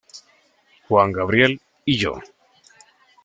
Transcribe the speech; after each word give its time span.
Juan 0.87 1.11
Gabriel 1.11 1.61
y 1.85 1.95
Yo". 1.99 2.17